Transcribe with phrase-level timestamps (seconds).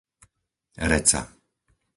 [0.89, 1.21] Reca